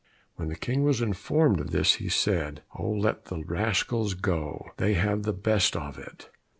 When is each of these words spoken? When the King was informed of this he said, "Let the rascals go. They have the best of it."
When 0.35 0.47
the 0.47 0.55
King 0.55 0.81
was 0.83 0.99
informed 0.99 1.59
of 1.59 1.69
this 1.69 1.97
he 1.97 2.09
said, 2.09 2.63
"Let 2.79 3.25
the 3.25 3.43
rascals 3.43 4.15
go. 4.15 4.71
They 4.77 4.95
have 4.95 5.21
the 5.21 5.31
best 5.31 5.77
of 5.77 5.99
it." 5.99 6.31